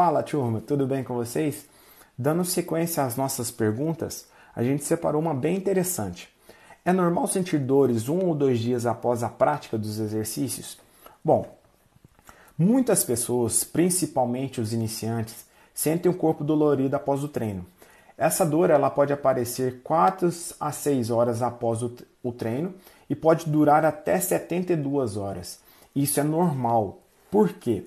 [0.00, 1.66] Fala, turma, tudo bem com vocês?
[2.16, 4.26] Dando sequência às nossas perguntas,
[4.56, 6.30] a gente separou uma bem interessante.
[6.86, 10.78] É normal sentir dores um ou dois dias após a prática dos exercícios?
[11.22, 11.54] Bom,
[12.56, 15.44] muitas pessoas, principalmente os iniciantes,
[15.74, 17.66] sentem o corpo dolorido após o treino.
[18.16, 22.72] Essa dor ela pode aparecer 4 a 6 horas após o, o treino
[23.06, 25.60] e pode durar até 72 horas.
[25.94, 27.02] Isso é normal.
[27.30, 27.84] Por quê?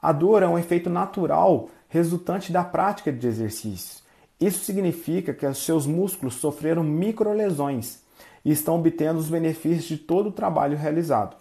[0.00, 4.02] A dor é um efeito natural resultante da prática de exercícios.
[4.40, 8.00] Isso significa que seus músculos sofreram microlesões
[8.44, 11.36] e estão obtendo os benefícios de todo o trabalho realizado.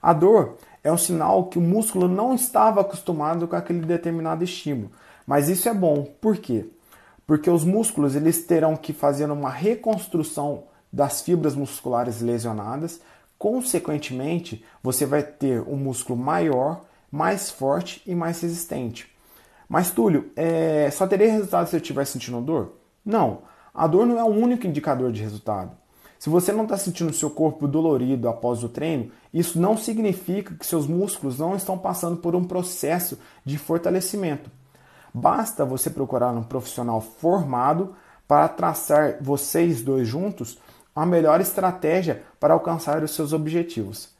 [0.00, 4.90] A dor é um sinal que o músculo não estava acostumado com aquele determinado estímulo,
[5.26, 6.06] mas isso é bom.
[6.20, 6.66] Por quê?
[7.26, 13.00] Porque os músculos eles terão que fazer uma reconstrução das fibras musculares lesionadas.
[13.38, 19.10] Consequentemente, você vai ter um músculo maior, mais forte e mais resistente.
[19.68, 22.72] Mas, Túlio, é, só terei resultado se eu estiver sentindo dor?
[23.04, 23.42] Não.
[23.74, 25.76] A dor não é o único indicador de resultado.
[26.18, 30.66] Se você não está sentindo seu corpo dolorido após o treino, isso não significa que
[30.66, 34.50] seus músculos não estão passando por um processo de fortalecimento.
[35.14, 37.94] Basta você procurar um profissional formado
[38.26, 40.58] para traçar vocês dois juntos
[40.94, 44.10] a melhor estratégia para alcançar os seus objetivos.